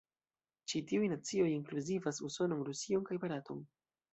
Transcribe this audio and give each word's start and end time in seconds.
Ĉi 0.71 0.81
tiuj 0.91 1.09
nacioj 1.11 1.49
inkluzivas 1.57 2.23
Usonon, 2.31 2.67
Rusion, 2.71 3.07
kaj 3.11 3.21
Baraton. 3.27 3.63